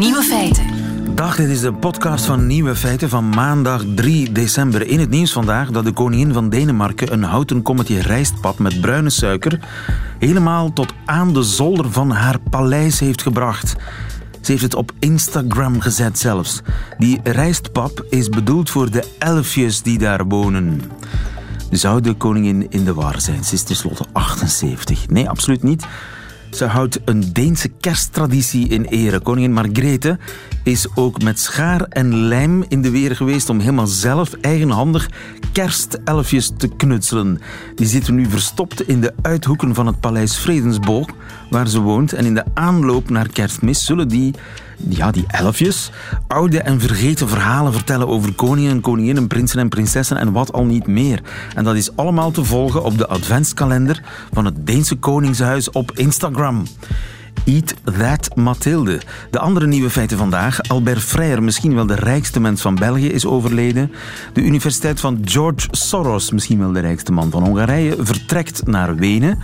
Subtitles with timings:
[0.00, 0.66] Nieuwe Feiten.
[1.14, 4.86] Dag, dit is de podcast van Nieuwe Feiten van maandag 3 december.
[4.86, 9.10] In het nieuws vandaag dat de koningin van Denemarken een houten kommetje rijstpap met bruine
[9.10, 9.60] suiker
[10.18, 13.76] helemaal tot aan de zolder van haar paleis heeft gebracht.
[14.40, 16.60] Ze heeft het op Instagram gezet zelfs.
[16.98, 20.80] Die rijstpap is bedoeld voor de elfjes die daar wonen.
[21.70, 23.44] Zou de koningin in de war zijn?
[23.44, 25.08] Ze is tenslotte 78.
[25.08, 25.86] Nee, absoluut niet.
[26.50, 29.20] Ze houdt een Deense kersttraditie in ere.
[29.20, 30.18] Koningin Margrethe
[30.62, 35.10] is ook met schaar en lijm in de weer geweest om helemaal zelf eigenhandig
[35.52, 37.40] kerstelfjes te knutselen.
[37.74, 41.08] Die zitten nu verstopt in de uithoeken van het paleis Vredensboog,
[41.50, 42.12] waar ze woont.
[42.12, 44.34] En in de aanloop naar kerstmis zullen die
[44.88, 45.90] ja, die elfjes,
[46.26, 50.86] oude en vergeten verhalen vertellen over koningen, koninginnen, prinsen en prinsessen en wat al niet
[50.86, 51.22] meer.
[51.54, 56.66] En dat is allemaal te volgen op de adventskalender van het Deense Koningshuis op Instagram.
[57.44, 59.00] Eat That Mathilde.
[59.30, 60.62] De andere nieuwe feiten vandaag.
[60.62, 63.92] Albert Freyer, misschien wel de rijkste mens van België, is overleden.
[64.32, 69.38] De Universiteit van George Soros, misschien wel de rijkste man van Hongarije, vertrekt naar Wenen.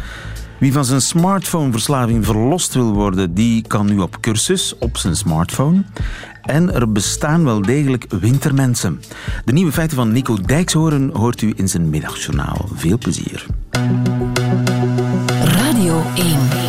[0.59, 5.83] Wie van zijn smartphoneverslaving verlost wil worden, die kan nu op cursus op zijn smartphone.
[6.43, 9.01] En er bestaan wel degelijk wintermensen.
[9.45, 12.69] De nieuwe feiten van Nico Dijkshoorn hoort u in zijn middagjournaal.
[12.75, 13.47] Veel plezier.
[15.43, 16.66] Radio 1.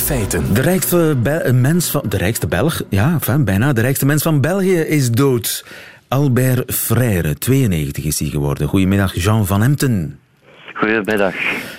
[0.00, 0.54] Feiten.
[0.54, 1.16] De rijkste,
[1.54, 5.64] mens van, de rijkste Belg, ja, enfin, bijna de rijkste mens van België is dood.
[6.08, 8.68] Albert Frère, 92 is hij geworden.
[8.68, 10.18] Goedemiddag, Jean van Hemten.
[10.74, 11.34] Goedemiddag.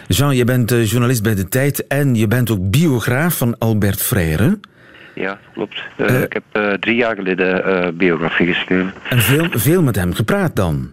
[0.07, 4.01] Jean, je bent eh, journalist bij De Tijd en je bent ook biograaf van Albert
[4.01, 4.57] Frère.
[5.13, 5.83] Ja, klopt.
[5.97, 8.93] Eh, ik heb eh, drie jaar geleden eh, biografie geschreven.
[9.09, 10.91] En veel, veel met hem gepraat dan.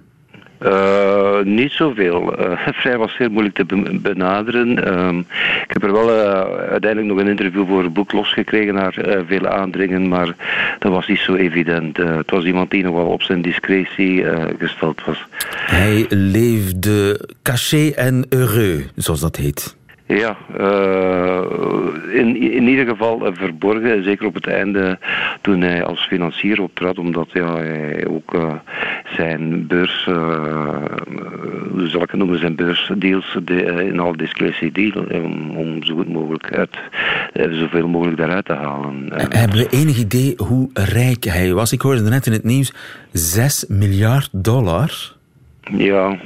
[0.59, 2.37] Eh, niet zoveel.
[2.37, 4.85] Eh vrij was heel moeilijk te be- benaderen.
[4.85, 8.95] Ehm, ik heb er wel eh, uiteindelijk nog een interview voor het boek losgekregen naar
[9.27, 10.35] vele aandringen, maar
[10.79, 11.97] dat was niet zo evident.
[11.97, 14.25] Het was iemand die nogal op zijn discretie
[14.59, 15.27] gesteld was.
[15.67, 19.78] Hij leefde caché en heureux, zoals dat heet.
[20.09, 21.41] Ja, eh,
[22.19, 24.99] in, in ieder geval eh, verborgen, zeker op het einde
[25.41, 28.55] toen hij als financier optrad, omdat ja, hij ook eh,
[29.17, 35.57] zijn beurs, hoe zal ik het noemen, zijn beursdeals de, in alle discretie deal, om,
[35.57, 36.79] om zo goed mogelijk uit,
[37.51, 39.05] zoveel mogelijk daaruit te halen.
[39.13, 41.73] Hebben we enig idee hoe rijk hij was?
[41.73, 42.73] Ik hoorde net in het nieuws
[43.13, 45.17] 6 miljard dollar.
[45.77, 46.17] Ja,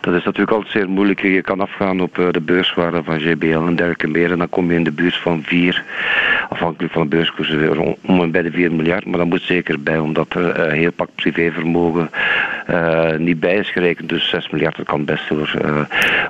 [0.00, 1.22] dat is natuurlijk altijd zeer moeilijk.
[1.22, 4.32] Je kan afgaan op eh, de beurswaarde van JBL en dergelijke meer.
[4.32, 5.84] En dan kom je in de buurt van 4,
[6.48, 9.04] afhankelijk van de beurskoers, weer om bij de 4 miljard.
[9.04, 12.20] Maar dat moet zeker bij, omdat er eh, heel pak privévermogen eh,
[13.18, 14.08] niet bij is gerekend.
[14.08, 15.54] Dus 6 miljard, dat kan best hoor.
[15.62, 15.76] Eh,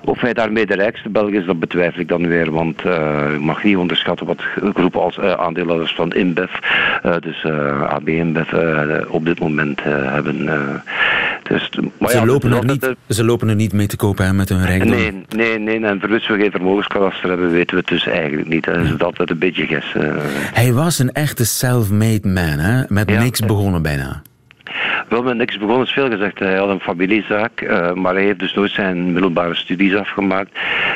[0.04, 2.50] of hij daarmee de rijkste Belg is, dat betwijfel ik dan weer.
[2.50, 2.92] Want eh,
[3.32, 4.42] je mag niet onderschatten wat
[4.74, 6.50] groepen als eh, aandeelhouders van InBev,
[7.02, 10.48] eh, dus eh, AB InBev, eh, op dit moment eh, hebben.
[10.48, 10.58] eh.
[11.42, 14.32] dus, maar Ze, ja, lopen er niet, ze lopen er niet mee te kopen hè,
[14.32, 14.90] met hun rijkdom.
[14.90, 15.84] Nee, nee, nee.
[15.84, 18.64] En verwits we geen vermogenskadaster hebben, weten we het dus eigenlijk niet.
[18.64, 20.14] Dat is altijd een beetje gissen.
[20.52, 22.82] Hij was een echte self-made man, hè?
[22.88, 23.22] met Ja.
[23.22, 24.22] niks begonnen bijna.
[25.08, 26.38] Wel met niks begonnen is veel gezegd.
[26.38, 30.50] Hij had een familiezaak, eh, maar hij heeft dus nooit zijn middelbare studies afgemaakt.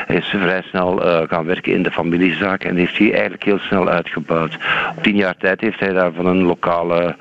[0.05, 3.59] Hij is vrij snel eh, gaan werken in de familiezaak en heeft die eigenlijk heel
[3.59, 4.57] snel uitgebouwd.
[4.95, 7.15] Op tien jaar tijd heeft hij daar van een lokale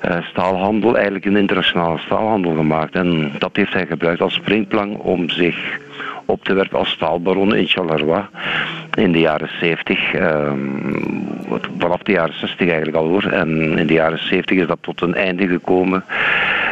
[0.00, 2.94] eh, staalhandel eigenlijk een internationale staalhandel gemaakt.
[2.94, 5.78] En dat heeft hij gebruikt als springplank om zich
[6.26, 8.22] op te werpen als staalbaron in Charleroi
[8.94, 10.12] in de jaren 70.
[10.12, 10.58] ehm,
[11.78, 13.24] vanaf de jaren 60 eigenlijk al hoor.
[13.24, 16.04] En in de jaren 70 is dat tot een einde gekomen.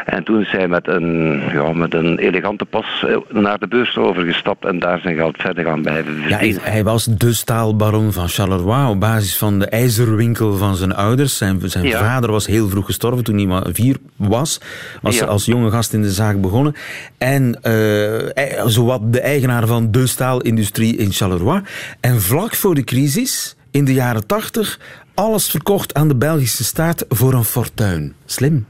[0.04, 3.96] En toen is hij met een, ja, met een elegante pas eh, naar de beurs
[3.96, 6.62] overgestapt en daar zijn geld verder gaan blijven Ja, hij, verdienen.
[6.62, 11.36] hij was de staalbaron van Charleroi op basis van de ijzerwinkel van zijn ouders.
[11.36, 11.98] Zijn, zijn Ja.
[11.98, 14.60] vader was heel vroeg gestorven toen hij maar vier was.
[15.02, 15.24] Was Ja.
[15.26, 16.74] als jonge gast in de zaak begonnen.
[17.18, 21.60] En hij- zowat de eigenaar van de staalindustrie in Charleroi.
[22.00, 24.78] En vlak voor de crisis, in de jaren tachtig,
[25.14, 28.12] alles verkocht aan de Belgische staat voor een fortuin.
[28.24, 28.66] Slim.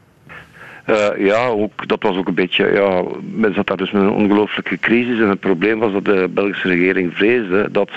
[0.85, 3.03] Eh, ja, ook, dat was ook een beetje, ja,
[3.35, 6.69] men zat daar dus met een ongelooflijke crisis en het probleem was dat de Belgische
[6.69, 7.91] regering vreesde dat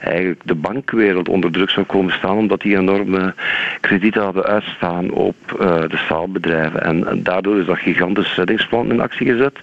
[0.00, 3.34] eigenlijk de bankwereld onder druk zou komen staan omdat die enorme
[3.80, 9.26] kredieten hadden uitstaan op eh, de staalbedrijven en, daardoor is dat gigantische reddingsplan in actie
[9.26, 9.58] gezet.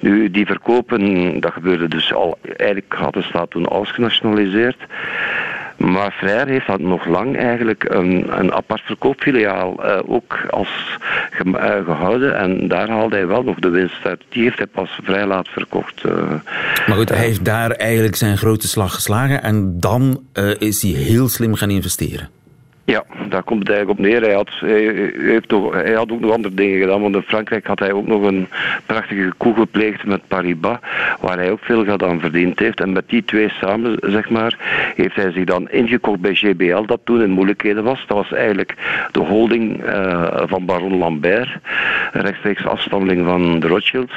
[0.00, 4.76] Nu, die verkopen, dat gebeurde dus al, eigenlijk had de staat toen alles genationaliseerd.
[5.76, 10.98] Maar Frère heeft dat nog lang eigenlijk een, een apart verkoopfiliaal eh, ook als
[11.84, 12.36] gehouden.
[12.38, 14.22] En daar haalde hij wel nog de winst uit.
[14.28, 16.04] Die heeft hij pas vrij laat verkocht.
[16.04, 16.12] eh.
[16.86, 20.90] Maar goed, hij heeft daar eigenlijk zijn grote slag geslagen en dan eh, is hij
[20.90, 22.28] heel slim gaan investeren.
[22.86, 24.20] Ja, daar komt het eigenlijk op neer.
[24.20, 27.66] Hij had, hij, heeft toch, hij had ook nog andere dingen gedaan, want in Frankrijk
[27.66, 28.48] had hij ook nog een
[28.86, 30.78] prachtige koe gepleegd met Paribas,
[31.20, 32.80] waar hij ook veel geld aan verdiend heeft.
[32.80, 34.56] En met die twee samen, zeg maar,
[34.96, 38.04] heeft hij zich dan ingekocht bij GBL, dat toen in moeilijkheden was.
[38.06, 38.74] Dat was eigenlijk
[39.12, 41.48] de holding uh, van baron Lambert,
[42.12, 44.14] rechtstreeks afstammeling van de Rothschilds.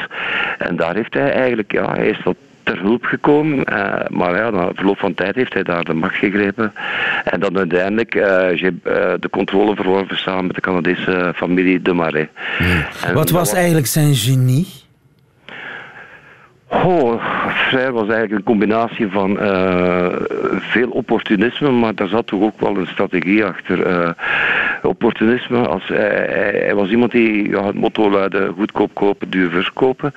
[0.57, 2.35] En daar heeft hij eigenlijk, ja, hij is tot
[2.67, 3.57] ter hulp gekomen.
[3.57, 6.73] Uh, maar ja, na verloop van tijd heeft hij daar de macht gegrepen.
[7.23, 12.27] En dan uiteindelijk uh, de controle verworven samen met de Canadese familie de Marais.
[13.13, 14.67] Wat was eigenlijk zijn genie?
[16.69, 17.23] Oh,
[17.67, 20.07] Frère was eigenlijk een combinatie van uh,
[20.59, 23.87] veel opportunisme, maar daar zat toch ook wel een strategie achter.
[23.87, 24.09] Uh,
[24.81, 30.13] opportunisme, als, hij, was iemand die ja, het motto luidde goedkoop kopen, duur verkopen.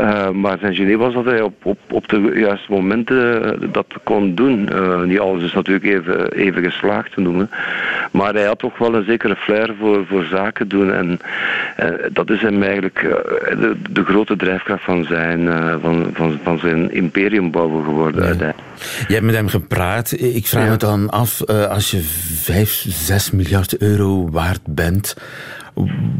[0.00, 4.34] Uh, maar zijn genie was dat hij op, op, op de juiste momenten dat kon
[4.34, 4.68] doen.
[5.06, 7.50] niet alles is natuurlijk even, even geslaagd te noemen.
[8.12, 10.92] Maar hij had toch wel een zekere flair voor, voor zaken doen.
[10.92, 11.18] En
[12.12, 13.00] dat is hem eigenlijk
[13.48, 15.48] de, de, grote drijfkracht van zijn
[15.86, 18.38] van, van, van zijn imperium bouwen geworden.
[18.38, 18.54] Ja.
[19.08, 20.12] Je hebt met hem gepraat.
[20.20, 25.16] Ik vraag me dan af, eh, als je 5, 6 miljard euro waard bent,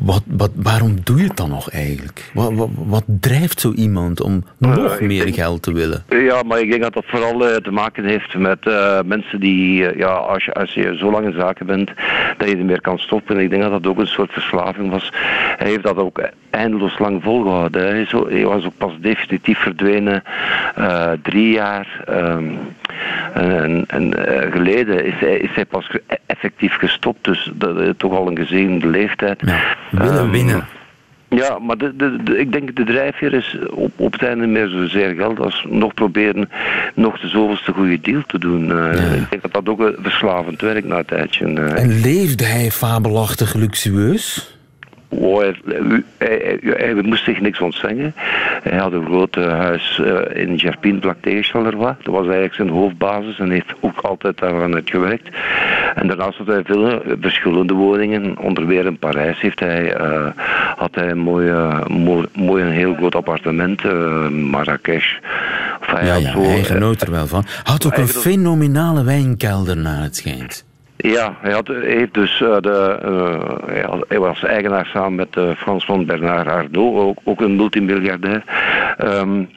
[0.00, 2.30] wat, wat, waarom doe je het dan nog eigenlijk?
[2.34, 6.04] Wat, wat, wat drijft zo iemand om nog meer geld te willen?
[6.08, 9.96] Ja, maar ik denk dat dat vooral uh, te maken heeft met uh, mensen die,
[9.96, 11.90] ja, als je, als je zo lang in zaken bent,
[12.36, 13.38] dat je er meer kan stoppen.
[13.38, 15.12] Ik denk dat dat ook een soort verslaving was.
[15.56, 17.82] Hij heeft dat ook eindeloos lang volgehouden.
[17.82, 20.22] Hij, is hij was ook pas definitief verdwenen
[21.22, 22.04] drie jaar.
[22.08, 22.58] Um,
[23.34, 24.14] en, en
[24.52, 25.90] geleden is hij, is hij pas
[26.26, 27.24] effectief gestopt.
[27.24, 29.42] Dus dat is toch al een gezegende leeftijd.
[29.46, 29.60] Ja,
[29.90, 30.64] willen um, winnen.
[31.28, 35.14] Ja, maar de, de, ik denk de drijfveer is op, op het einde meer zozeer
[35.14, 36.50] geld als nog proberen
[36.94, 38.68] nog de zoveelste goede deal te doen.
[38.68, 41.46] Uh, Ik denk dat dat ook een verslavend werkt na een tijdje.
[41.46, 41.78] Uh.
[41.78, 44.55] En leefde hij fabelachtig luxueus?
[45.08, 45.54] Oh, hij,
[46.18, 48.14] hij, hij, moest zich niks ontzeggen.
[48.62, 50.02] Hij had een groot huis
[50.34, 51.94] in Plakteeg, Charleroi.
[52.02, 55.28] Dat was eigenlijk zijn hoofdbasis en heeft ook altijd daaraan uitgewerkt.
[55.94, 58.38] En daarnaast had hij veel verschillende woningen.
[58.38, 60.26] Onder meer in Parijs heeft hij, uh,
[60.76, 61.52] had hij een mooi,
[61.88, 65.14] mooi, mooi een heel groot appartement, uh, Marrakesh.
[65.80, 67.44] Enfin, ja, ja, zo, hij genoot er wel van.
[67.62, 70.64] Had ook een fenomenale wijnkelder naar het schijnt.
[70.96, 72.98] Ja, hij, had, heeft dus uh, de,
[73.68, 78.42] uh, hij, was eigenaar samen met uh, Fransman Bernard Arnault, ook, ook een multimiljardair.
[78.98, 79.48] Um,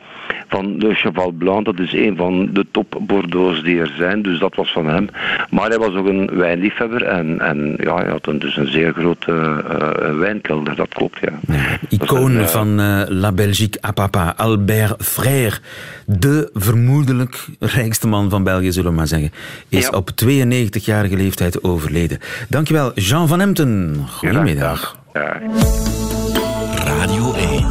[0.50, 1.66] van Le Cheval Blanc.
[1.66, 4.22] Dat is een van de top Bordeaux die er zijn.
[4.22, 5.08] Dus dat was van hem.
[5.50, 7.04] Maar hij was ook een wijnliefhebber.
[7.04, 10.76] En, en ja, hij had een, dus een zeer grote uh, wijnkelder.
[10.76, 11.56] Dat klopt, ja.
[11.90, 14.34] icoon een, van uh, La Belgique à papa.
[14.38, 15.58] Albert Frère.
[16.06, 19.32] De vermoedelijk rijkste man van België, zullen we maar zeggen.
[19.70, 19.98] Is ja.
[19.98, 22.20] op 92-jarige leeftijd overleden.
[22.48, 23.96] Dankjewel, Jean van Emten.
[24.08, 24.98] Goedemiddag.
[25.14, 25.42] Ja.
[26.86, 27.66] Radio 1.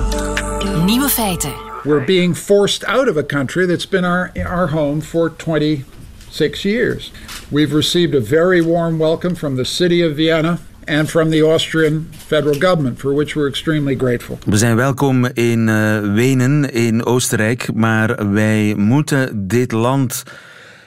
[0.85, 1.68] Nieuwe feiten.
[1.89, 7.11] We're being forced out of a country that's been our, our home for 26 years.
[7.51, 12.05] We've received a very warm welcome from the city of Vienna and from the Austrian
[12.13, 14.39] federal government, for which we're extremely grateful.
[14.47, 20.23] We zijn welkom in uh, Wenen, in Oostenrijk, maar wij moeten dit land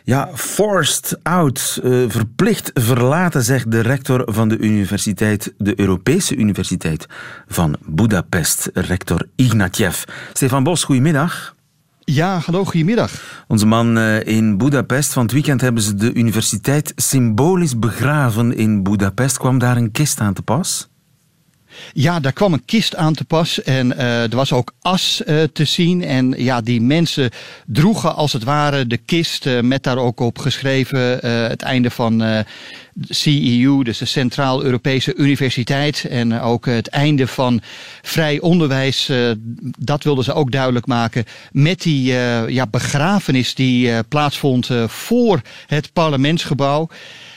[0.03, 7.05] ja, forced out, uh, verplicht verlaten, zegt de rector van de universiteit, de Europese Universiteit
[7.47, 10.03] van Budapest, rector Ignatjev.
[10.33, 11.55] Stefan Bos, goedemiddag.
[11.99, 13.43] Ja, hallo, goedemiddag.
[13.47, 15.13] Onze man uh, in Budapest.
[15.13, 19.37] Van het weekend hebben ze de universiteit symbolisch begraven in Budapest.
[19.37, 20.90] Kwam daar een kist aan te pas?
[21.93, 25.43] Ja, daar kwam een kist aan te pas en uh, er was ook as uh,
[25.53, 26.03] te zien.
[26.03, 27.29] En ja, die mensen
[27.65, 30.99] droegen als het ware de kist uh, met daar ook op geschreven
[31.49, 32.43] het einde van
[33.09, 36.05] CEU, dus de Centraal Europese Universiteit.
[36.09, 37.61] En ook het einde van
[38.01, 39.11] vrij onderwijs,
[39.79, 41.25] dat wilden ze ook duidelijk maken.
[41.51, 42.03] Met die
[42.47, 46.89] ja, begrafenis die plaatsvond voor het parlementsgebouw.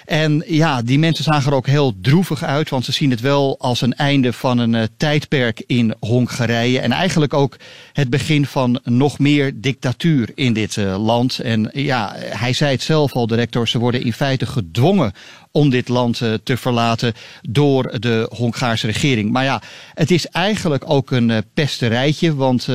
[0.04, 3.56] En ja, die mensen zagen er ook heel droevig uit, want ze zien het wel
[3.58, 6.80] als een einde van een uh, tijdperk in Hongarije.
[6.80, 7.56] En eigenlijk ook
[7.92, 11.38] het begin van nog meer dictatuur in dit uh, land.
[11.38, 15.12] En ja, hij zei het zelf al, de rector, ze worden in feite gedwongen
[15.56, 19.30] om dit land uh, te verlaten door de Hongaarse regering.
[19.30, 19.62] Maar ja,
[19.94, 22.66] het is eigenlijk ook een uh, pesterijtje, want uh,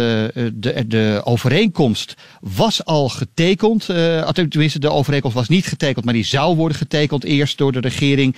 [0.53, 3.86] de, de overeenkomst was al getekend.
[4.33, 8.36] tenminste, de overeenkomst was niet getekend, maar die zou worden getekend eerst door de regering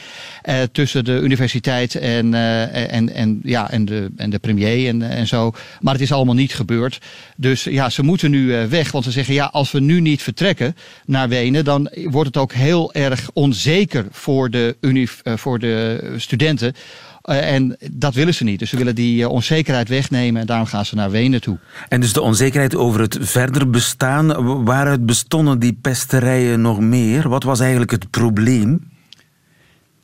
[0.72, 5.52] tussen de universiteit en, en, en, ja, en, de, en de premier en, en zo.
[5.80, 7.00] Maar het is allemaal niet gebeurd.
[7.38, 8.92] Dus ja, ze moeten nu weg.
[8.92, 12.54] Want ze zeggen, ja, als we nu niet vertrekken naar Wenen, dan wordt het ook
[12.54, 16.74] heel erg onzeker voor de, uni, voor de studenten
[17.22, 18.60] eh, en dat willen ze niet.
[18.60, 21.58] Dus ze willen die eh, onzekerheid wegnemen en daarom gaan ze naar Wenen toe.
[21.88, 27.30] En dus de onzekerheid over het verder bestaan, waaruit bestonden die pesterijen nog meer?
[27.30, 28.91] Wat was eigenlijk het probleem?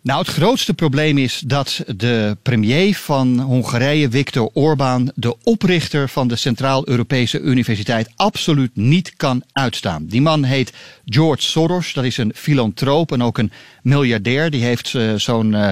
[0.08, 6.28] Nou, het grootste probleem is dat de premier van Hongarije, Viktor Orbán, de oprichter van
[6.28, 10.06] de Centraal-Europese Universiteit, absoluut niet kan uitstaan.
[10.06, 10.74] Die man heet
[11.06, 14.50] George Soros, dat is een filantroop en ook een miljardair.
[14.50, 15.70] Die heeft uh, zo'n uh,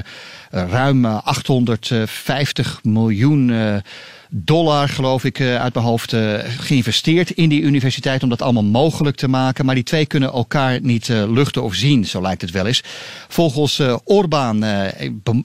[0.49, 3.75] ruim 850 miljoen uh,
[4.29, 8.63] dollar, geloof ik, eh, uit mijn hoofd uh, geïnvesteerd in die universiteit om dat allemaal
[8.63, 9.65] mogelijk te maken.
[9.65, 12.83] Maar die twee kunnen elkaar niet uh, luchten of zien, zo lijkt het wel eens.
[13.27, 14.65] Volgens Orbán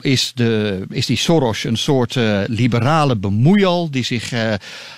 [0.01, 4.33] is, de, is die Soros een soort liberale bemoeial die zich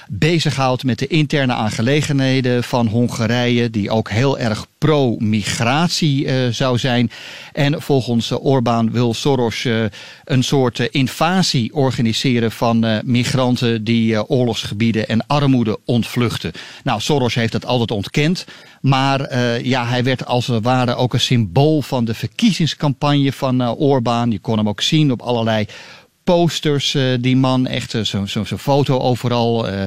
[0.07, 7.11] bezighoudt met de interne aangelegenheden van Hongarije, die ook heel erg pro-migratie uh, zou zijn.
[7.53, 9.83] En volgens uh, Orbán wil Soros uh,
[10.23, 16.51] een soort invasie organiseren van migranten die oorlogsgebieden en armoede ontvluchten.
[16.83, 18.45] Nou, Soros heeft dat altijd ontkend.
[18.81, 24.31] Maar ja, hij werd als het ware ook een symbool van de verkiezingscampagne van Orbán.
[24.31, 25.65] Je kon hem ook zien op allerlei
[26.23, 27.67] posters, uh, die man.
[27.67, 29.69] Echt zo'n zo, zo foto overal.
[29.69, 29.83] Uh,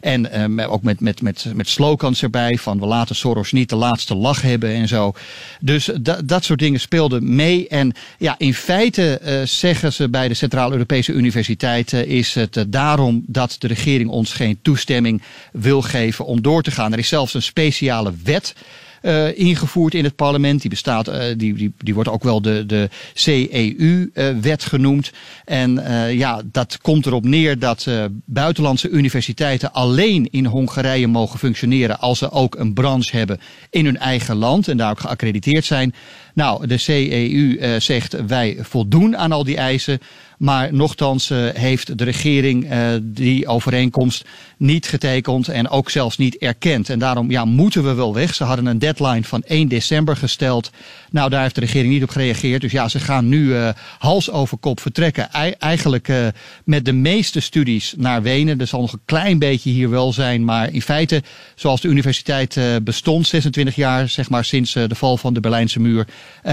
[0.00, 4.14] en ook met, met, met, met slogans erbij van we laten Soros niet de laatste
[4.14, 5.12] lach hebben en zo.
[5.60, 5.90] Dus
[6.24, 7.68] dat soort dingen speelden mee.
[7.68, 13.66] En ja, in feite zeggen ze bij de Centraal-Europese Universiteit is het daarom dat de
[13.66, 16.92] regering ons geen toestemming wil geven om door te gaan.
[16.92, 18.54] Er is zelfs een speciale wet
[19.02, 20.60] uh, ingevoerd in het parlement.
[20.60, 25.12] Die, bestaat, uh, die, die, die wordt ook wel de, de CEU-wet genoemd.
[25.44, 25.82] En
[26.16, 27.86] ja, dat komt erop neer dat
[28.24, 33.40] buitenlandse universiteiten alleen in Hongarije mogen functioneren als ze ook een branche hebben
[33.70, 35.94] in hun eigen land en daar ook geaccrediteerd zijn.
[36.34, 40.00] Nou, de CEU zegt wij voldoen aan al die eisen.
[40.40, 44.24] Maar nochtans uh, heeft de regering uh, die overeenkomst
[44.56, 46.90] niet getekend en ook zelfs niet erkend.
[46.90, 48.34] En daarom ja, moeten we wel weg.
[48.34, 50.70] Ze hadden een deadline van 1 december gesteld.
[51.10, 52.60] Nou, daar heeft de regering niet op gereageerd.
[52.60, 53.68] Dus ja, ze gaan nu uh,
[53.98, 55.28] hals over kop vertrekken.
[55.36, 56.32] I eigenlijk
[56.64, 58.60] met de meeste studies naar Wenen.
[58.60, 60.44] Er zal nog een klein beetje hier wel zijn.
[60.44, 61.22] Maar in feite,
[61.54, 66.06] zoals de universiteit bestond, 26 jaar zeg maar sinds de val van de Berlijnse muur.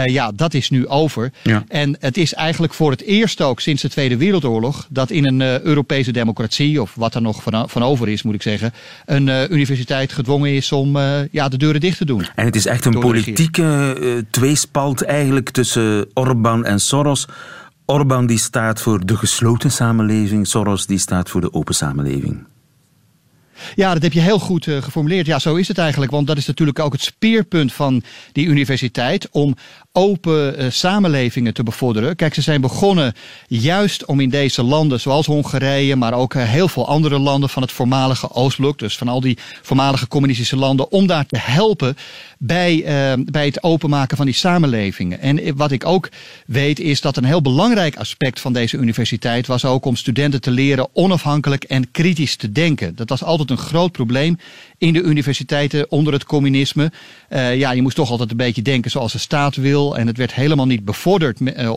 [0.06, 1.32] ja, dat is nu over.
[1.44, 1.64] Ja.
[1.68, 5.26] En het is eigenlijk voor het eerst ook sinds sinds de Tweede Wereldoorlog dat in
[5.26, 8.74] een uh, Europese democratie, of wat er nog van, van over is, moet ik zeggen,
[9.06, 12.28] een uh, universiteit gedwongen is om uh, ja, de deuren dicht te doen.
[12.36, 17.28] En het is echt een politieke tweespalt eigenlijk tussen Orbán en Soros.
[17.86, 22.46] Orbán die staat voor de gesloten samenleving, Soros die staat voor de open samenleving.
[23.76, 25.26] Ja, dat heb je heel goed uh, geformuleerd.
[25.26, 26.12] Ja, zo is het eigenlijk.
[26.12, 29.28] Want dat is natuurlijk ook het speerpunt van die universiteit.
[29.32, 29.56] Om
[29.98, 32.16] open uh, samenlevingen te bevorderen.
[32.16, 33.14] Kijk, ze zijn begonnen
[33.48, 37.62] juist om in deze landen, zoals Hongarije, maar ook uh, heel veel andere landen van
[37.62, 41.98] het voormalige Oostblok, dus van al die voormalige communistische landen, om daar te helpen
[42.38, 42.84] bij,
[43.32, 45.20] bij het openmaken van die samenlevingen.
[45.20, 46.10] En wat ik ook
[46.46, 50.52] weet, is dat een heel belangrijk aspect van deze universiteit was ook om studenten te
[50.52, 52.96] leren onafhankelijk en kritisch te denken.
[52.96, 54.38] Dat was altijd een groot probleem
[54.78, 56.92] in de universiteiten onder het communisme.
[57.30, 59.98] Uh, ja, je moest toch altijd een beetje denken zoals de staat wil.
[59.98, 61.72] En het werd helemaal niet bevorderd uh,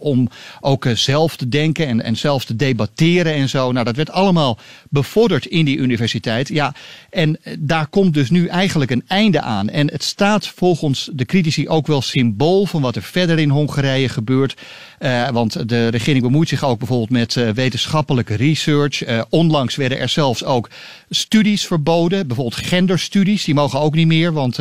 [0.00, 0.28] om
[0.60, 3.72] ook zelf te denken en, en zelf te debatteren en zo.
[3.72, 4.58] Nou, dat werd allemaal
[4.90, 6.48] bevorderd in die universiteit.
[6.48, 6.74] Ja,
[7.10, 9.68] en daar komt dus nu eigenlijk een einde aan.
[9.68, 14.08] En het staat volgens de critici ook wel symbool van wat er verder in Hongarije
[14.08, 14.56] gebeurt.
[15.02, 19.08] Uh, want de regering bemoeit zich ook bijvoorbeeld met uh, wetenschappelijke research.
[19.08, 20.70] Uh, onlangs werden er zelfs ook
[21.10, 22.26] studies verboden.
[22.26, 24.32] Bijvoorbeeld genderstudies, die mogen ook niet meer.
[24.32, 24.58] Want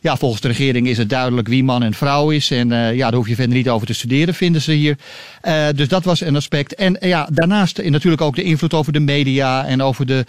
[0.00, 2.50] ja, volgens de regering is het duidelijk wie man en vrouw is.
[2.50, 4.96] En ja, daar hoef je verder niet over te studeren, vinden ze hier.
[5.74, 6.74] dus dat was een aspect.
[6.74, 10.24] En ja, daarnaast natuurlijk ook de invloed over de media en over de,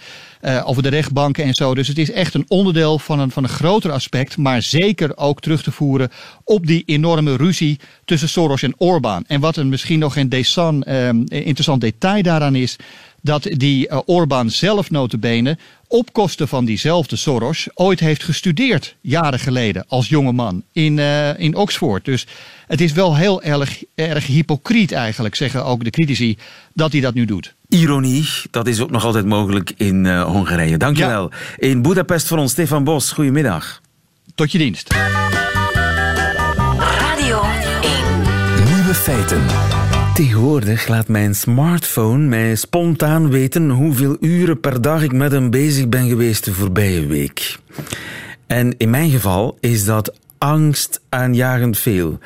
[0.64, 1.74] over de rechtbanken en zo.
[1.74, 4.36] Dus het is echt een onderdeel van een, van een groter aspect.
[4.36, 6.10] Maar zeker ook terug te voeren
[6.44, 9.24] op die enorme ruzie tussen Soros en Orbán.
[9.26, 12.76] En wat een misschien nog een desan, uh, interessant detail daaraan is,
[13.20, 19.38] dat die uh, Orbán zelf notabene op kosten van diezelfde Soros ooit heeft gestudeerd, jaren
[19.38, 22.04] geleden, als jonge man in, uh, in Oxford.
[22.04, 22.26] Dus
[22.66, 26.36] het is wel heel erg, erg hypocriet eigenlijk, zeggen ook de critici,
[26.72, 27.54] dat hij dat nu doet.
[27.68, 30.76] Ironie, dat is ook nog altijd mogelijk in uh, Hongarije.
[30.76, 31.30] Dankjewel.
[31.30, 31.68] Ja.
[31.68, 33.12] In Budapest voor ons, Stefan Bos.
[33.12, 33.80] Goedemiddag.
[34.34, 34.94] Tot je dienst.
[38.94, 39.42] Feiten.
[40.14, 45.88] Tegenwoordig laat mijn smartphone mij spontaan weten hoeveel uren per dag ik met hem bezig
[45.88, 47.58] ben geweest de voorbije week.
[48.46, 52.18] En in mijn geval is dat angstaanjagend veel.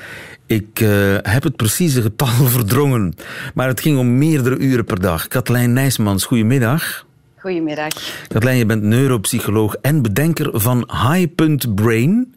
[0.46, 3.14] Ik uh, heb het precieze getal verdrongen,
[3.54, 5.28] maar het ging om meerdere uren per dag.
[5.28, 7.06] Katlijn Nijsmans, goedemiddag.
[7.36, 7.88] Goedemiddag.
[8.28, 11.34] Katlijn, je bent neuropsycholoog en bedenker van High
[11.74, 12.34] Brain.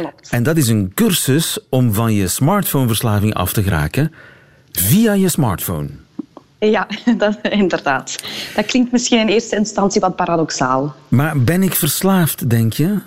[0.00, 0.28] Klopt.
[0.30, 4.12] En dat is een cursus om van je smartphoneverslaving af te geraken
[4.72, 5.88] via je smartphone.
[6.58, 6.86] Ja,
[7.18, 8.24] dat, inderdaad.
[8.54, 10.94] Dat klinkt misschien in eerste instantie wat paradoxaal.
[11.08, 12.98] Maar ben ik verslaafd, denk je?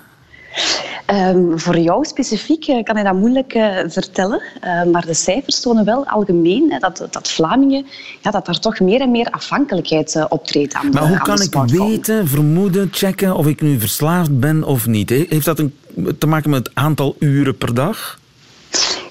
[1.14, 4.42] Um, voor jou specifiek uh, kan ik dat moeilijk uh, vertellen.
[4.64, 7.86] Uh, maar de cijfers tonen wel algemeen hè, dat, dat Vlamingen
[8.22, 11.42] ja, dat daar toch meer en meer afhankelijkheid optreedt aan Maar de, hoe aan kan
[11.42, 15.10] ik weten, vermoeden, checken of ik nu verslaafd ben of niet?
[15.10, 15.74] Heeft dat een,
[16.18, 18.20] te maken met het aantal uren per dag?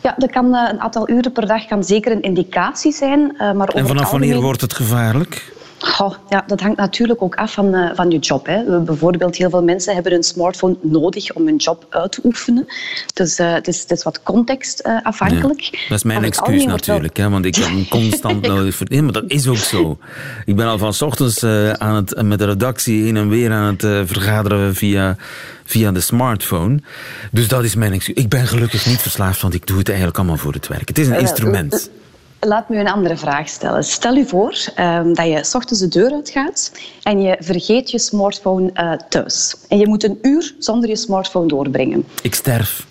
[0.03, 3.35] Ja, dat kan, een aantal uren per dag kan zeker een indicatie zijn.
[3.39, 5.57] maar over en vanaf wanneer wordt het gevaarlijk?
[5.81, 8.47] Goh, ja, dat hangt natuurlijk ook af van, uh, van je job.
[8.47, 8.81] Hè.
[8.81, 12.67] Bijvoorbeeld, heel veel mensen hebben een smartphone nodig om hun job uit te oefenen.
[13.15, 15.61] Dus uh, het, is, het is wat contextafhankelijk.
[15.61, 17.27] Ja, dat is mijn excuus natuurlijk, wel...
[17.27, 18.75] hè, want ik hem constant nodig.
[18.75, 18.87] Voor...
[18.91, 19.99] Nee, maar dat is ook zo.
[20.45, 21.45] Ik ben al van s ochtends
[21.79, 25.17] aan het, met de redactie heen en weer aan het vergaderen via,
[25.65, 26.81] via de smartphone.
[27.33, 28.15] Dus dat is mijn excuus.
[28.15, 30.89] Ik ben gelukkig niet verslaafd, want ik doe het eigenlijk allemaal voor het werk.
[30.89, 31.91] Het is een instrument.
[32.41, 33.85] Laat me een andere vraag stellen.
[33.85, 37.99] Stel je voor um, dat je s ochtends de deur uitgaat en je vergeet je
[37.99, 39.55] smartphone uh, thuis.
[39.69, 42.05] En je moet een uur zonder je smartphone doorbrengen.
[42.23, 42.87] Ik sterf.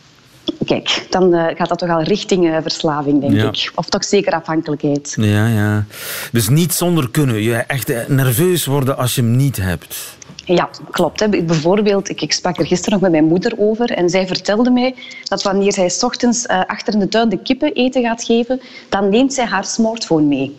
[0.66, 3.48] Kijk, dan uh, gaat dat toch al richting uh, verslaving, denk Ja.
[3.48, 3.72] ik.
[3.76, 5.14] Of toch zeker afhankelijkheid.
[5.20, 5.86] Ja, ja.
[6.32, 7.42] Dus niet zonder kunnen.
[7.42, 10.17] Je echt nerveus worden als je hem niet hebt.
[10.48, 11.20] Ja, klopt.
[11.20, 11.30] Hè.
[11.30, 14.96] Bijvoorbeeld, ik, ik sprak er gisteren nog met mijn moeder over en zij vertelde mij
[15.24, 19.10] dat wanneer zij ochtends uh, achter in de tuin de kippen eten gaat geven, dan
[19.10, 20.56] neemt zij haar smartphone mee.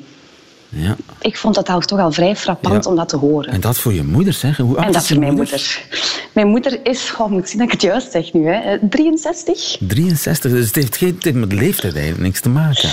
[0.70, 0.96] Ja.
[1.20, 2.90] Ik vond dat al toch al vrij frappant Ja.
[2.90, 3.52] om dat te horen.
[3.52, 4.56] En dat voor je moeder, zeg.
[4.56, 5.86] Hoe oud En dat is voor mijn moeder.
[6.32, 8.78] Mijn moeder is, oh, moet ik zien dat ik het juist zeg nu, hè, eh,
[8.90, 9.76] 63.
[9.80, 12.90] 63, dus het heeft geen het heeft met leeftijd eigenlijk niks te maken.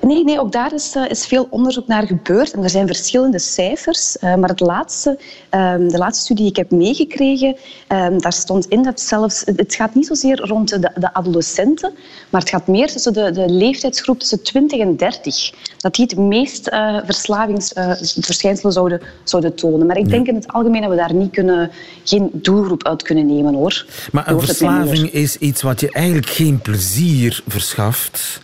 [0.00, 2.52] Nee, nee, ook daar is, uh, is veel onderzoek naar gebeurd.
[2.52, 4.16] En er zijn verschillende cijfers.
[4.20, 5.18] Uh, maar het laatste,
[5.50, 7.56] um, de laatste studie die ik heb meegekregen,
[7.88, 9.42] um, daar stond in dat zelfs...
[9.44, 11.92] Het gaat niet zozeer rond de, de adolescenten,
[12.30, 15.50] maar het gaat meer tussen de, de leeftijdsgroep tussen 20 en 30.
[15.76, 16.70] Dat die het meest
[17.12, 19.86] verslavingsverschijnselen zouden, zouden tonen.
[19.86, 21.70] Maar ik denk in het algemeen dat we daar niet kunnen,
[22.04, 23.86] geen doelgroep uit kunnen nemen, hoor.
[24.12, 28.40] Maar een verslaving is iets wat je eigenlijk geen plezier verschaft,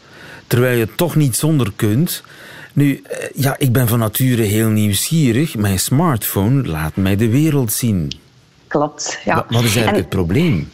[0.47, 2.23] terwijl je het toch niet zonder kunt.
[2.73, 3.03] Nu,
[3.35, 5.57] ja, ik ben van nature heel nieuwsgierig.
[5.57, 8.13] Mijn smartphone laat mij de wereld zien.
[8.67, 9.35] Klopt, ja.
[9.35, 10.71] Wat, wat is eigenlijk en, het probleem?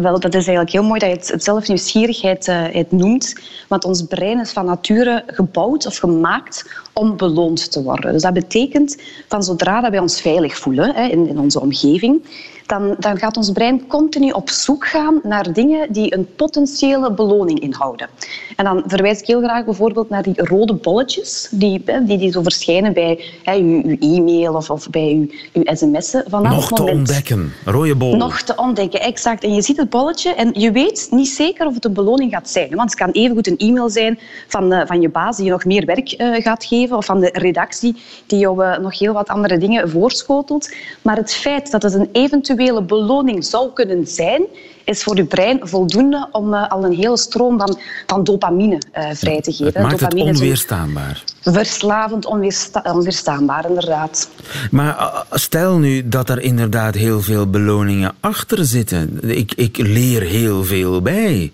[0.00, 3.34] Wel, dat is eigenlijk heel mooi dat je het, zelf nieuwsgierigheid uh, het noemt.
[3.68, 8.12] Want ons brein is van nature gebouwd of gemaakt om beloond te worden.
[8.12, 12.22] Dus dat betekent van zodra dat wij ons veilig voelen hè, in, in onze omgeving,
[12.66, 17.60] dan, dan gaat ons brein continu op zoek gaan naar dingen die een potentiële beloning
[17.60, 18.08] inhouden.
[18.56, 22.42] En dan verwijs ik heel graag bijvoorbeeld naar die rode bolletjes die, die, die zo
[22.42, 26.24] verschijnen bij hè, uw, uw e-mail of, of bij uw, uw sms'en.
[26.28, 27.52] Vanaf Nog te moment, ontdekken.
[27.64, 28.16] Rode bol.
[28.16, 29.44] Nog te ontdekken, exact.
[29.44, 32.50] En je ziet het bolletje en je weet niet zeker of het een beloning gaat
[32.50, 32.68] zijn.
[32.76, 35.64] Want het kan evengoed een e-mail zijn van, uh, van je baas die je nog
[35.64, 37.96] meer werk uh, gaat geven of van de redactie
[38.26, 40.74] die jou uh, nog heel wat andere dingen voorschotelt.
[41.02, 42.08] Maar het feit dat het een
[42.54, 44.42] eventuele beloning zou kunnen zijn,
[44.84, 49.08] is voor je brein voldoende om uh, al een hele stroom van, van dopamine uh,
[49.12, 49.64] vrij te geven.
[49.64, 51.24] Het maakt dopamine het onweerstaanbaar.
[51.40, 54.28] Verslavend, onweersta onweerstaanbaar, inderdaad.
[54.70, 59.20] Maar uh, stel nu dat er inderdaad heel veel beloningen achter zitten.
[59.36, 61.52] Ik, ik leer heel veel bij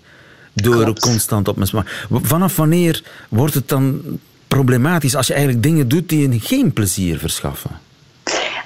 [0.53, 0.99] door Klopt.
[0.99, 2.25] constant op mijn smartphone.
[2.25, 4.01] Vanaf wanneer wordt het dan
[4.47, 7.71] problematisch als je eigenlijk dingen doet die je geen plezier verschaffen?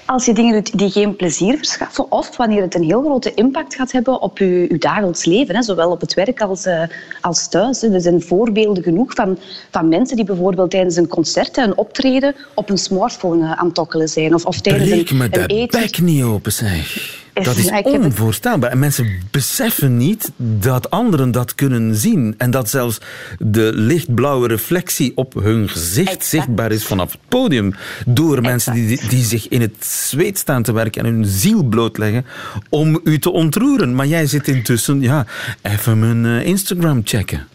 [0.06, 3.76] Als je dingen doet die geen plezier verschaffen, of wanneer het een heel grote impact
[3.76, 6.82] gaat hebben op je, je dagelijks leven, hè, zowel op het werk als, uh,
[7.22, 7.82] als thuis.
[7.82, 7.94] Hè.
[7.94, 9.38] Er zijn voorbeelden genoeg van,
[9.72, 13.76] van mensen die bijvoorbeeld tijdens een concert, een optreden, op een smartphone uh, aan het
[13.76, 14.34] tokkelen zijn.
[14.34, 16.06] Of, of tijdens Breek een, me een eten.
[16.06, 17.24] niet open, zeg.
[17.36, 18.72] Is- Dat is onvoorstelbaar.
[18.72, 22.36] En mensen beseffen niet dat anderen dat kunnen zien.
[22.38, 22.98] En dat zelfs
[23.40, 26.26] de lichtblauwe reflectie op hun gezicht Exact.
[26.26, 27.74] zichtbaar is vanaf het podium.
[28.06, 32.26] Door mensen die, die zich in het zweet staan te werken en hun ziel blootleggen
[32.70, 33.96] om u te ontroeren.
[33.96, 35.26] Maar jij zit intussen, ja,
[35.62, 37.48] even mijn eh, Instagram checken.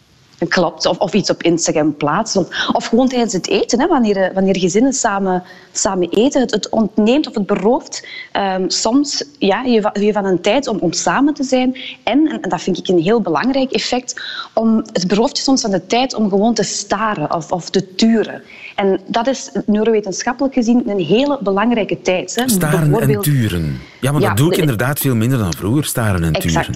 [0.49, 2.41] Klopt, of, of iets op Instagram plaatsen.
[2.41, 6.41] Of, of gewoon tijdens het eten, hè, wanneer, wanneer gezinnen samen, samen eten.
[6.41, 10.79] Het, het ontneemt of het berooft um, soms ja, je, je van een tijd om,
[10.79, 11.77] om samen te zijn.
[12.03, 14.23] En, en dat vind ik een heel belangrijk effect,
[14.55, 17.95] om, het berooft je soms van de tijd om gewoon te staren of, of te
[17.95, 18.43] turen.
[18.75, 22.35] En dat is neurowetenschappelijk gezien een hele belangrijke tijd.
[22.35, 22.49] Hè.
[22.49, 23.81] Staren en turen.
[24.01, 26.75] Ja, maar dat doe ik inderdaad veel minder dan vroeger, staren en turen.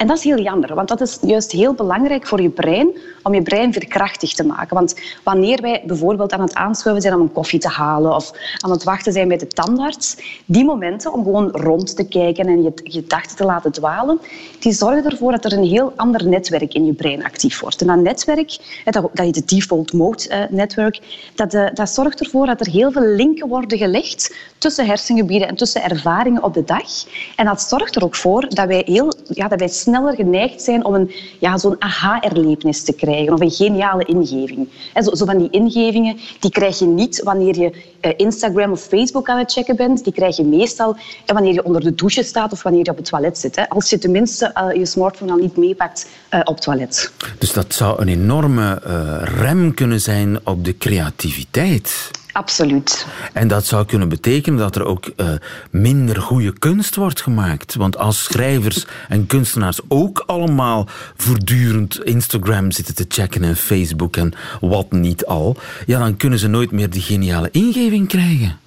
[0.00, 3.34] En dat is heel jammer, want dat is juist heel belangrijk voor je brein, om
[3.34, 4.76] je brein verkrachtig te maken.
[4.76, 8.70] Want wanneer wij bijvoorbeeld aan het aanschuiven zijn om een koffie te halen of aan
[8.70, 12.72] het wachten zijn bij de tandarts, die momenten om gewoon rond te kijken en je
[12.74, 14.20] gedachten te laten dwalen,
[14.58, 17.80] die zorgen ervoor dat er een heel ander netwerk in je brein actief wordt.
[17.80, 21.00] En dat netwerk, dat je de default mode netwerk,
[21.34, 25.56] dat, eh, dat zorgt ervoor dat er heel veel linken worden gelegd tussen hersengebieden en
[25.56, 26.88] tussen ervaringen op de dag.
[27.36, 30.84] En dat zorgt er ook voor dat wij, heel, ja, dat wij sneller geneigd zijn
[30.84, 34.68] om een, ja, zo'n aha-erlevenis te krijgen of een geniale ingeving.
[34.92, 37.70] En zo, zo, van die ingevingen die krijg je niet wanneer je
[38.02, 40.04] uh, Instagram of Facebook aan het checken bent.
[40.04, 42.96] Die krijg je meestal uh, wanneer je onder de douche staat of wanneer je op
[42.96, 43.56] het toilet zit.
[43.56, 43.68] Hè.
[43.68, 46.08] Als je tenminste uh, je smartphone al niet meepakt
[46.44, 47.12] op het toilet.
[47.38, 48.80] Dus dat zou een enorme
[49.22, 52.10] rem kunnen zijn op de creativiteit.
[52.32, 53.06] Absoluut.
[53.32, 55.30] En dat zou kunnen betekenen dat er ook uh,
[55.70, 57.74] minder goede kunst wordt gemaakt.
[57.74, 64.32] Want als schrijvers en kunstenaars ook allemaal voortdurend Instagram zitten te checken en Facebook en
[64.60, 68.59] wat niet al, ja, dan kunnen ze nooit meer die geniale ingeving krijgen.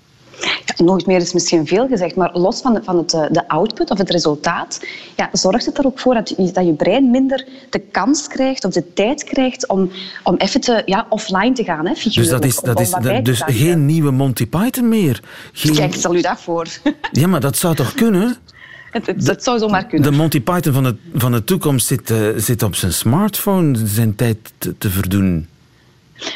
[0.43, 3.47] Ja, nooit meer is misschien veel gezegd, maar los van, de, van het, eh, de
[3.47, 7.11] output of het resultaat, ja, zorgt het er ook voor dat je, dat je brein
[7.11, 9.91] minder de kans krijgt of de tijd krijgt om,
[10.23, 11.85] om even te, ja, offline te gaan.
[11.87, 15.23] Hè, dus dat is, dat is dus geen nieuwe Monty Python meer?
[15.53, 15.75] Geen...
[15.75, 16.67] Kijk, stel u dat voor.
[17.11, 18.37] Ja, maar dat zou toch kunnen?
[18.91, 20.11] Het, het, het, zou zomaar kunnen.
[20.11, 24.15] De Monty Python van de, van de toekomst zit, uh, zit op zijn smartphone zijn
[24.15, 25.47] tijd te, te verdoen.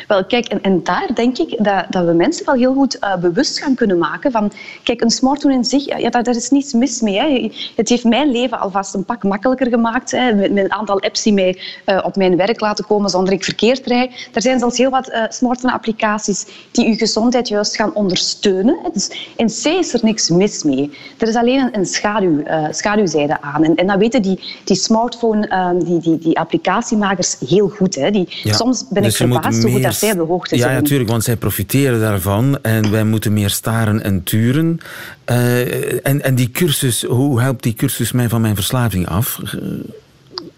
[0.08, 3.15] Wel, kijk, en, en, daar denk ik dat, dat we mensen wel heel goed uh,
[3.15, 4.52] bewust gaan kunnen maken van,
[4.84, 7.19] kijk, een smartphone in zich, ja, daar, daar is niets mis mee.
[7.19, 7.52] Hè.
[7.76, 11.23] Het heeft mijn leven alvast een pak makkelijker gemaakt, hè, met, met een aantal apps
[11.23, 14.30] die mij uh, op mijn werk laten komen zonder ik verkeerd rijd.
[14.34, 18.80] Er zijn zelfs heel wat uh, smartphone-applicaties die uw gezondheid juist gaan ondersteunen.
[18.84, 18.89] Hè.
[18.93, 20.91] Dus in C is er niks mis mee.
[21.17, 23.63] Er is alleen een, een schaduw, schaduwzijde aan.
[23.63, 27.95] En, en dat weten die, die smartphone, die, die, die applicatiemakers heel goed.
[27.95, 28.12] Hè.
[28.12, 30.74] Die, ja, soms ben dus ik verbaasd hoe goed zij op de hoogte zijn.
[30.74, 34.80] Ja, natuurlijk, want zij profiteren daarvan en wij moeten meer staren en turen.
[35.26, 39.40] Uh, en, en die cursus, hoe helpt die cursus mij van mijn verslaving af?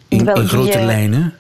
[0.08, 1.34] In, Wel, in grote die, lijnen?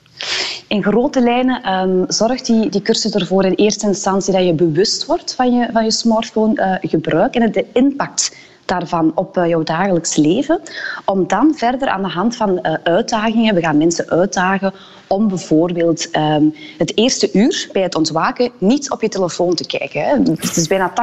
[0.67, 5.05] In grote lijnen um, zorgt die, die cursus ervoor in eerste instantie dat je bewust
[5.05, 8.35] wordt van je, van je smartphone uh, gebruik en de impact
[8.69, 10.61] daarvan op uh, jouw dagelijks leven.
[11.05, 14.73] Om dan verder aan de hand van uh, uitdagingen, we gaan mensen uitdagen
[15.09, 20.01] om bijvoorbeeld um, het eerste uur bij het ontwaken niet op je telefoon te kijken.
[20.01, 20.15] Hè.
[20.35, 20.93] Het is bijna 80%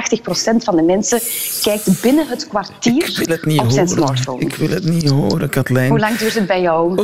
[0.57, 1.21] van de mensen
[1.63, 4.05] kijkt binnen het kwartier ik wil het niet op zijn horen.
[4.05, 4.41] smartphone.
[4.41, 5.89] Ik wil het niet horen, Katlijn.
[5.89, 7.03] Hoe lang duurt het bij jou?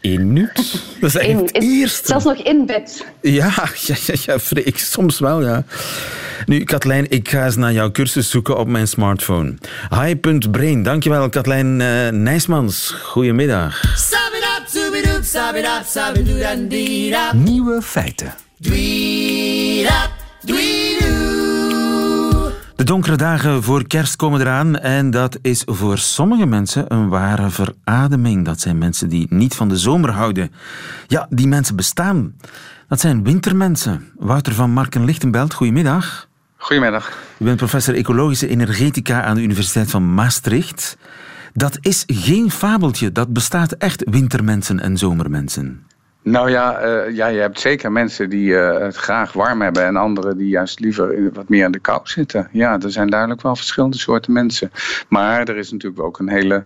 [0.00, 0.82] Eén minuut.
[1.00, 2.06] Dat is eigenlijk het eerste.
[2.06, 3.06] Zelfs nog in bed.
[3.20, 3.52] Ja,
[3.86, 4.38] ja, ja, ja
[4.74, 5.64] soms wel, ja.
[6.46, 9.54] Nu, Katlijn, ik ga eens naar jouw cursus zoeken op mijn smartphone.
[10.00, 10.82] Hi.brain.
[10.82, 12.94] Dankjewel, Katlijn uh, Nijsmans.
[13.02, 13.80] Goedemiddag.
[17.34, 18.34] Nieuwe feiten.
[22.76, 27.50] De donkere dagen voor kerst komen eraan en dat is voor sommige mensen een ware
[27.50, 28.44] verademing.
[28.44, 30.52] Dat zijn mensen die niet van de zomer houden.
[31.06, 32.34] Ja, die mensen bestaan.
[32.88, 34.12] Dat zijn wintermensen.
[34.18, 36.25] Wouter van Marken-Lichtenbelt, goedemiddag.
[36.56, 37.18] Goedemiddag.
[37.38, 40.96] U bent professor ecologische energetica aan de Universiteit van Maastricht.
[41.52, 45.86] Dat is geen fabeltje, dat bestaat echt wintermensen en zomermensen.
[46.22, 49.96] Nou ja, uh, ja je hebt zeker mensen die uh, het graag warm hebben en
[49.96, 52.48] anderen die juist liever wat meer in de kou zitten.
[52.52, 54.70] Ja, er zijn duidelijk wel verschillende soorten mensen.
[55.08, 56.64] Maar er is natuurlijk ook een hele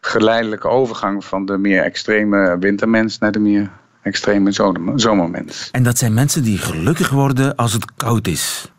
[0.00, 3.70] geleidelijke overgang van de meer extreme wintermens naar de meer
[4.02, 4.52] extreme
[4.94, 5.70] zomermens.
[5.70, 8.72] En dat zijn mensen die gelukkig worden als het koud is.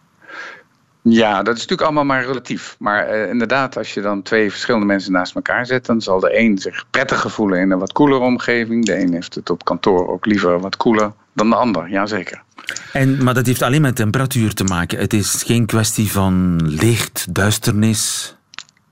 [1.02, 2.76] Ja, dat is natuurlijk allemaal maar relatief.
[2.80, 6.38] Maar uh, inderdaad, als je dan twee verschillende mensen naast elkaar zet, dan zal de
[6.40, 8.86] een zich prettiger voelen in een wat koelere omgeving.
[8.86, 12.44] De een heeft het op kantoor ook liever wat koeler dan de ander, jazeker.
[12.94, 15.00] En, maar dat heeft alleen met temperatuur te maken.
[15.00, 18.36] Het is geen kwestie van licht, duisternis.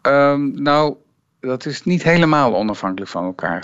[0.02, 0.96] Um, nou,
[1.39, 3.63] dat is niet helemaal onafhankelijk van elkaar.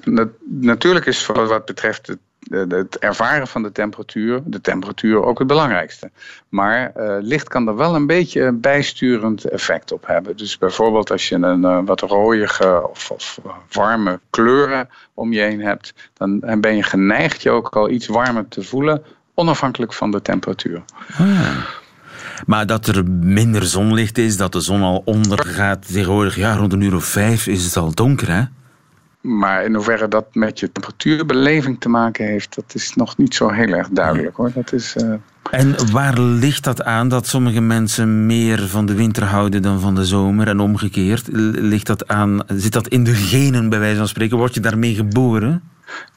[0.50, 2.18] natuurlijk is voor wat betreft het
[2.50, 6.12] het ervaren van de temperatuur, de temperatuur ook het belangrijkste.
[6.50, 10.38] Maar uh, licht kan er wel een beetje een bijsturend effect op hebben.
[10.38, 13.40] Dus bijvoorbeeld als je een uh, wat rooige of, of,
[13.72, 18.48] warme kleuren om je heen hebt, dan ben je geneigd je ook al iets warmer
[18.48, 20.84] te voelen, onafhankelijk van de temperatuur.
[21.18, 21.66] Ja.
[22.46, 26.82] Maar dat er minder zonlicht is, dat de zon al ondergaat tegenwoordig, ja, rond een
[26.82, 28.44] uur of vijf is het al donker, hè?
[29.28, 33.50] Maar in hoeverre dat met je temperatuurbeleving te maken heeft, dat is nog niet zo
[33.50, 34.52] heel erg duidelijk hoor.
[34.54, 35.14] Dat is, uh...
[35.52, 39.96] En waar ligt dat aan dat sommige mensen meer van de winter houden dan van
[39.96, 41.28] de zomer en omgekeerd?
[41.32, 44.38] Ligt dat aan, zit dat in de genen bij wijze van spreken?
[44.38, 45.64] Word je daarmee geboren?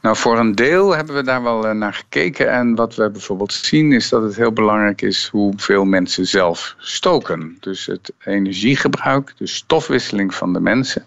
[0.00, 2.52] Nou, voor een deel hebben we daar wel eh, naar gekeken.
[2.52, 7.56] En wat we bijvoorbeeld zien is dat het heel belangrijk is hoeveel mensen zelf stoken.
[7.60, 11.04] Dus het energiegebruik, de stofwisseling van de mensen,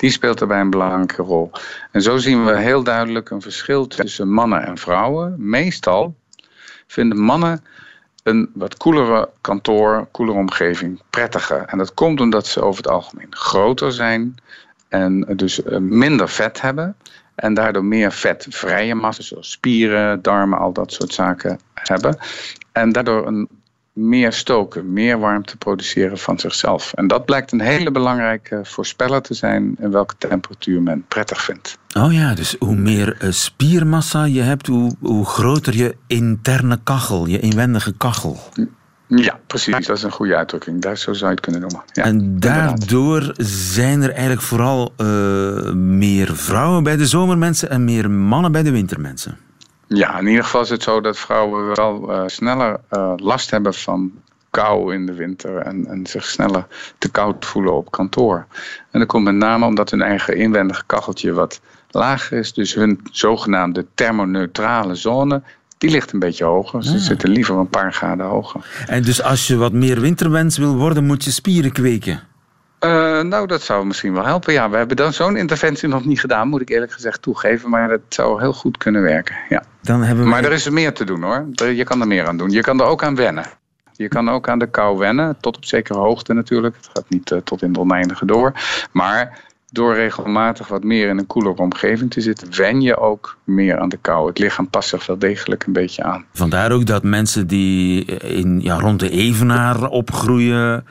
[0.00, 1.50] die speelt daarbij een belangrijke rol.
[1.90, 5.34] En zo zien we heel duidelijk een verschil tussen mannen en vrouwen.
[5.38, 6.14] Meestal
[6.86, 7.64] vinden mannen
[8.22, 11.64] een wat koelere kantoor, koelere omgeving prettiger.
[11.66, 14.34] En dat komt omdat ze over het algemeen groter zijn
[14.88, 16.96] en dus eh, minder vet hebben.
[17.34, 22.18] En daardoor meer vetvrije massa, zoals spieren, darmen, al dat soort zaken hebben.
[22.72, 23.48] En daardoor een
[23.92, 26.92] meer stoken, meer warmte produceren van zichzelf.
[26.92, 31.78] En dat blijkt een hele belangrijke voorspeller te zijn in welke temperatuur men prettig vindt.
[31.96, 37.26] Oh ja, dus hoe meer eh, spiermassa je hebt, hoe, hoe groter je interne kachel,
[37.26, 38.38] je inwendige kachel.
[39.06, 39.86] Ja, precies.
[39.86, 40.82] Dat is een goede uitdrukking.
[40.82, 41.82] Daar, zo zou je het kunnen noemen.
[41.92, 48.10] Ja, en daardoor zijn er eigenlijk vooral uh, meer vrouwen bij de zomermensen en meer
[48.10, 49.38] mannen bij de wintermensen.
[49.94, 53.74] Ja, in ieder geval is het zo dat vrouwen wel uh, sneller uh, last hebben
[53.74, 54.12] van
[54.50, 56.66] kou in de winter en, en, zich sneller
[56.98, 58.46] te koud voelen op kantoor.
[58.90, 62.52] En dat komt met name omdat hun eigen inwendige kacheltje wat lager is.
[62.52, 65.42] Dus hun zogenaamde thermoneutrale zone
[65.78, 66.84] die ligt een beetje hoger.
[66.84, 66.98] Ze ah.
[66.98, 68.84] zitten liever een paar graden hoger.
[68.86, 72.20] En dus als je wat meer winterwens wil worden, moet je spieren kweken?
[72.84, 74.52] Uh, nou, dat zou misschien wel helpen.
[74.52, 77.70] Ja, we hebben dan zo'n interventie nog niet gedaan, moet ik eerlijk gezegd toegeven.
[77.70, 79.36] Maar dat zou heel goed kunnen werken.
[79.48, 79.62] Ja.
[79.82, 80.30] Dan hebben we...
[80.30, 81.46] Maar er is er meer te doen hoor.
[81.74, 82.50] Je kan er meer aan doen.
[82.50, 83.44] Je kan er ook aan wennen.
[83.92, 86.76] Je kan ook aan de kou wennen, tot op zekere hoogte natuurlijk.
[86.76, 88.52] Het gaat niet uh, tot in het oneindige door.
[88.92, 89.38] Maar
[89.72, 93.88] door regelmatig wat meer in een koelere omgeving te zitten, wen je ook meer aan
[93.88, 94.28] de kou.
[94.28, 96.24] Het lichaam past zich wel degelijk een beetje aan.
[96.32, 100.86] Vandaar ook dat mensen die in, ja, rond de Evenaar opgroeien,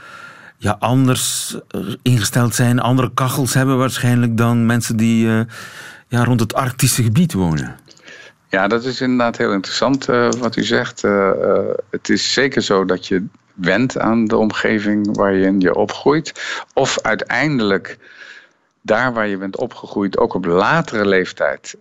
[0.61, 1.57] ja, anders
[2.01, 5.41] ingesteld zijn, andere kachels hebben waarschijnlijk dan mensen die uh,
[6.07, 7.75] ja, rond het Arctische gebied wonen.
[8.49, 11.01] Ja, dat is inderdaad heel interessant uh, wat u zegt.
[11.89, 16.33] Het is zeker zo dat je went aan de omgeving waarin je opgroeit.
[16.73, 17.97] Of uiteindelijk
[18.81, 21.75] daar waar je bent opgegroeid ook op latere leeftijd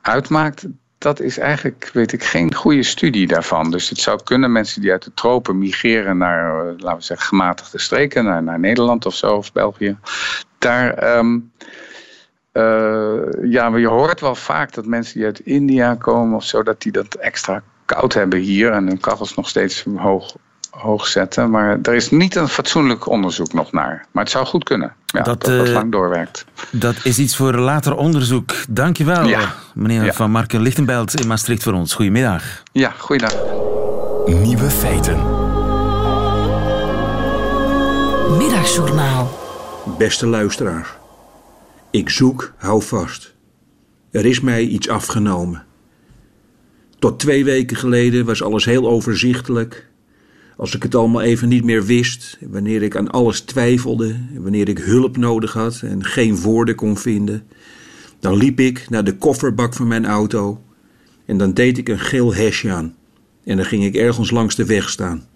[0.00, 0.66] uitmaakt
[1.02, 3.70] dat is eigenlijk, weet ik, geen goede studie daarvan.
[3.70, 7.26] Dus het zou kunnen mensen die uit de tropen migreren naar, eh, laten we zeggen,
[7.26, 9.96] gematigde streken, naar, naar Nederland of zo, of België.
[10.58, 11.52] Daar, um,
[12.52, 16.82] uh, ja, je hoort wel vaak dat mensen die uit India komen of zo, dat
[16.82, 20.36] die dat extra koud hebben hier en hun kachels nog steeds hoog
[20.72, 21.50] hoog zetten.
[21.50, 24.06] Maar er is niet een fatsoenlijk onderzoek nog naar.
[24.10, 24.94] Maar het zou goed kunnen.
[25.06, 26.44] Ja, dat, dat, uh, lang doorwerkt.
[26.70, 28.54] Dat is iets voor later onderzoek.
[28.68, 29.54] Dankjewel, ja.
[29.74, 31.94] meneer Van Marken Lichtenbelt in Maastricht voor ons.
[31.94, 32.62] Goedemiddag.
[32.72, 33.34] Ja, goeiedag.
[34.26, 35.16] Nieuwe feiten.
[38.36, 39.38] Middagjournaal.
[39.98, 40.96] Beste luisteraar.
[41.90, 43.34] Ik zoek, hou vast.
[44.10, 45.64] Er is mij iets afgenomen.
[46.98, 49.90] Tot twee weken geleden was alles heel overzichtelijk
[50.56, 54.78] als ik het allemaal even niet meer wist, wanneer ik aan alles twijfelde, wanneer ik
[54.78, 57.42] hulp nodig had en geen woorden kon vinden,
[58.20, 60.62] dan liep ik naar de kofferbak van mijn auto
[61.24, 62.94] en dan deed ik een geel hesje aan
[63.44, 65.26] en dan ging ik ergens langs de weg staan.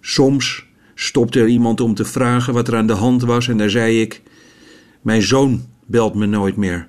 [0.00, 3.70] Soms stopte er iemand om te vragen wat er aan de hand was en dan
[3.70, 4.22] zei ik:
[5.02, 6.88] Mijn zoon belt me nooit meer.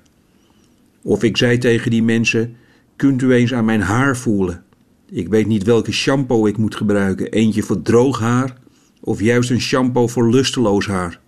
[1.02, 2.56] Of ik zei tegen die mensen:
[2.96, 4.64] Kunt u eens aan mijn haar voelen?
[5.14, 7.30] Ik weet niet welke shampoo ik moet gebruiken.
[7.30, 8.56] Eentje voor droog haar
[9.00, 11.20] of juist een shampoo voor lusteloos haar.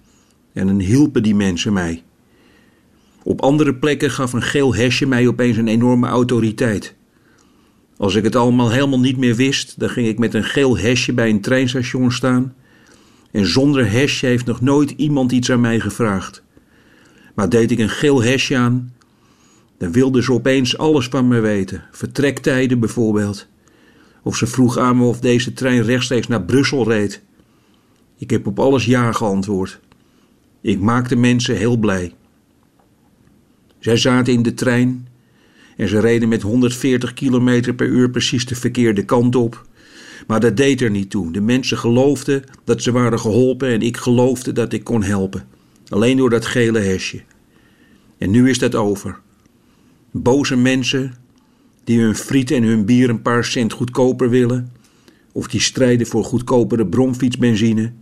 [0.52, 2.02] En dan hielpen die mensen mij.
[3.22, 6.94] Op andere plekken gaf een geel hesje mij opeens een enorme autoriteit.
[7.96, 11.12] Als ik het allemaal helemaal niet meer wist, dan ging ik met een geel hesje
[11.12, 12.54] bij een treinstation staan.
[13.30, 16.42] En zonder hesje heeft nog nooit iemand iets aan mij gevraagd.
[17.34, 18.94] Maar deed ik een geel hesje aan,
[19.78, 21.84] dan wilden ze opeens alles van me weten.
[21.90, 23.52] Vertrektijden bijvoorbeeld.
[24.24, 27.22] Of ze vroeg aan me of deze trein rechtstreeks naar Brussel reed.
[28.18, 29.80] Ik heb op alles ja geantwoord.
[30.60, 32.12] Ik maakte mensen heel blij.
[33.78, 35.08] Zij zaten in de trein
[35.76, 39.66] En ze reden met 140 km per uur precies de verkeerde kant op.
[40.26, 41.32] Maar dat deed er niet toe.
[41.32, 45.46] De mensen geloofden dat ze waren geholpen en ik geloofde dat ik kon helpen.
[45.88, 47.22] Alleen door dat gele hesje.
[48.18, 49.20] En nu is dat over.
[50.10, 51.14] Boze mensen
[51.84, 54.72] die hun friet en hun bier een paar cent goedkoper willen,
[55.32, 57.92] of die strijden voor goedkopere bromfietsbenzine,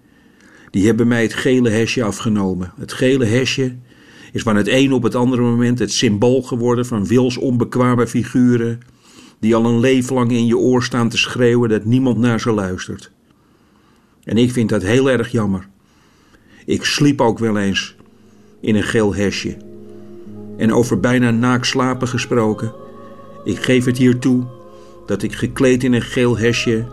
[0.70, 2.72] die hebben mij het gele hesje afgenomen.
[2.76, 3.74] Het gele hesje
[4.32, 8.80] is van het een op het andere moment het symbool geworden van wils onbekwame figuren
[9.40, 12.52] die al een leven lang in je oor staan te schreeuwen dat niemand naar ze
[12.52, 13.10] luistert.
[14.24, 15.68] En ik vind dat heel erg jammer.
[16.66, 17.96] Ik sliep ook wel eens
[18.60, 19.56] in een geel hesje.
[20.56, 22.72] En over bijna naakt slapen gesproken,
[23.44, 24.44] ik geef het hier toe
[25.07, 26.87] dat ik gekleed in een geel hesje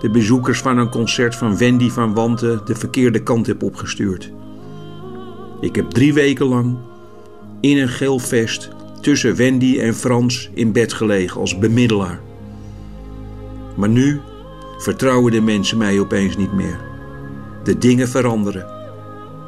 [0.00, 4.30] de bezoekers van een concert van Wendy van Wanten de verkeerde kant heb opgestuurd.
[5.60, 6.76] Ik heb drie weken lang
[7.60, 12.20] in een geel vest tussen Wendy en Frans in bed gelegen als bemiddelaar.
[13.76, 14.20] Maar nu
[14.78, 16.80] vertrouwen de mensen mij opeens niet meer.
[17.64, 18.66] De dingen veranderen.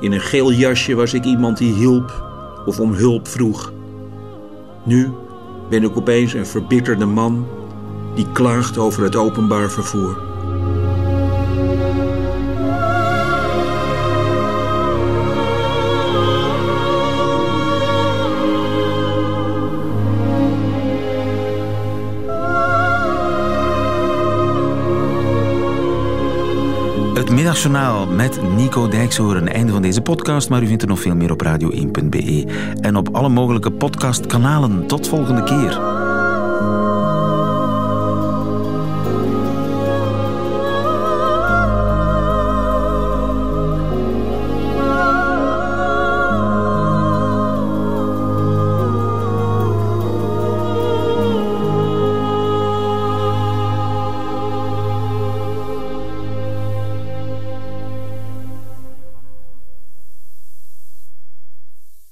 [0.00, 2.24] In een geel jasje was ik iemand die hielp
[2.66, 3.72] of om hulp vroeg.
[4.84, 5.10] Nu
[5.72, 7.46] ben ik opeens een verbitterde man
[8.14, 10.31] die klaagt over het openbaar vervoer.
[27.52, 29.48] Middagjournaal met Nico Dijkshoorn.
[29.48, 32.46] Einde van deze podcast, maar u vindt er nog veel meer op radio1.be
[32.80, 34.86] en op alle mogelijke podcastkanalen.
[34.86, 35.91] Tot volgende keer.